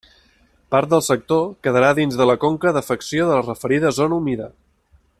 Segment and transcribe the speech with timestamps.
[0.75, 4.53] Part del sector quedarà dins de la conca d'afecció de la referida zona humida.